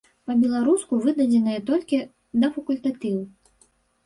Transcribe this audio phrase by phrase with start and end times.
[0.29, 2.01] Па-беларуску выдадзеныя толькі
[2.45, 3.21] да факультатыву.